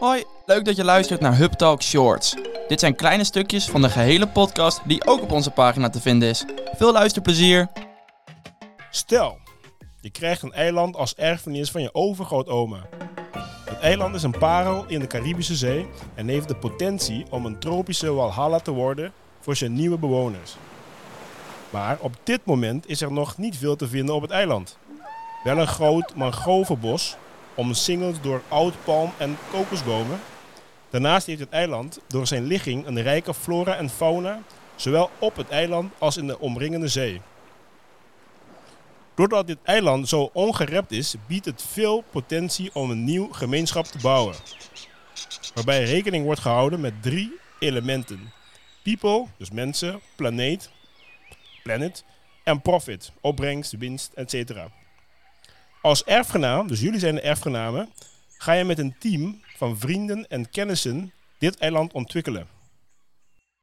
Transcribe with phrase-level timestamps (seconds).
[0.00, 2.36] Hoi, leuk dat je luistert naar Hub Talk Shorts.
[2.68, 6.28] Dit zijn kleine stukjes van de gehele podcast die ook op onze pagina te vinden
[6.28, 6.44] is.
[6.76, 7.68] Veel luisterplezier.
[8.90, 9.38] Stel,
[10.00, 12.86] je krijgt een eiland als erfenis van je overgrootoma.
[13.64, 17.58] Het eiland is een parel in de Caribische Zee en heeft de potentie om een
[17.58, 20.56] tropische walhalla te worden voor zijn nieuwe bewoners.
[21.70, 24.78] Maar op dit moment is er nog niet veel te vinden op het eiland.
[25.44, 27.16] Wel een groot mangrovenbos,
[27.54, 30.20] omsingeld door oudpalm en kokosbomen.
[30.90, 34.42] Daarnaast heeft het eiland door zijn ligging een rijke flora en fauna,
[34.74, 37.20] zowel op het eiland als in de omringende zee.
[39.14, 43.98] Doordat dit eiland zo ongerept is, biedt het veel potentie om een nieuw gemeenschap te
[43.98, 44.34] bouwen.
[45.54, 48.32] Waarbij rekening wordt gehouden met drie elementen.
[48.82, 50.70] People, dus mensen, planeet,
[51.62, 52.04] planet,
[52.44, 54.52] en profit, opbrengst, winst, etc.
[55.82, 57.88] Als erfgenaam, dus jullie zijn de erfgenamen,
[58.36, 62.59] ga je met een team van vrienden en kennissen dit eiland ontwikkelen.